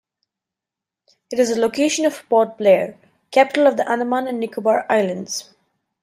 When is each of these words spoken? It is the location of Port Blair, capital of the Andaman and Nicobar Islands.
It 1.31 1.37
is 1.37 1.53
the 1.53 1.61
location 1.61 2.05
of 2.07 2.27
Port 2.27 2.57
Blair, 2.57 2.97
capital 3.29 3.67
of 3.67 3.77
the 3.77 3.87
Andaman 3.87 4.25
and 4.25 4.39
Nicobar 4.39 4.87
Islands. 4.91 5.53